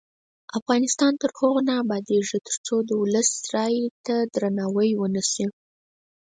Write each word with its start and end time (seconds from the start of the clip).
افغانستان 0.59 1.13
تر 1.21 1.29
هغو 1.37 1.59
نه 1.67 1.73
ابادیږي، 1.83 2.37
ترڅو 2.47 2.75
د 2.83 2.89
ولس 3.01 3.29
رایې 3.53 3.85
ته 4.05 4.15
درناوی 4.33 4.91
ونشي. 4.95 5.45